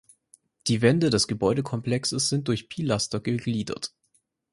Die 0.65 0.81
Wände 0.81 1.11
des 1.11 1.27
Gebäudekomplexes 1.27 2.27
sind 2.29 2.47
durch 2.47 2.69
Pilaster 2.69 3.19
gegliedert. 3.19 3.93